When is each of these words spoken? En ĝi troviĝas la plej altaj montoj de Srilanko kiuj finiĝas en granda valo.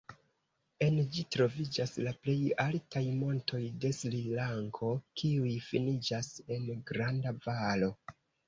En 0.85 0.95
ĝi 1.17 1.25
troviĝas 1.35 1.93
la 2.07 2.13
plej 2.23 2.35
altaj 2.63 3.03
montoj 3.19 3.61
de 3.85 3.93
Srilanko 3.99 4.91
kiuj 5.23 5.55
finiĝas 5.69 6.33
en 6.57 6.69
granda 6.93 7.39
valo. 7.49 7.97